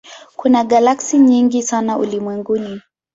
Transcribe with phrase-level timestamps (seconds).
[0.35, 2.81] Kuna galaksi nyingi sana ulimwenguni.